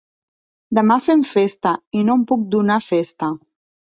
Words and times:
Demà 0.77 0.95
fem 1.07 1.19
festa 1.31 1.73
i 1.99 2.01
no 2.07 2.15
et 2.21 2.23
puc 2.31 2.47
donar 2.57 2.79
festa. 2.87 3.31